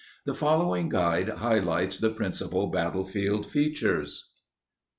[0.25, 4.31] The following guide highlights the principal bat tlefield features.